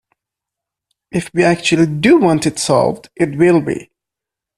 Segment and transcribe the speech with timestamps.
[1.11, 3.91] If we actually do want it solved, it will be.